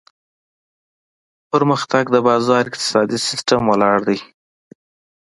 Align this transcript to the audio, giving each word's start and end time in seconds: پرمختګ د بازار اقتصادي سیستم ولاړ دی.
پرمختګ 1.51 2.03
د 2.11 2.15
بازار 2.27 2.61
اقتصادي 2.67 3.17
سیستم 3.27 3.61
ولاړ 3.67 3.97
دی. 4.07 4.19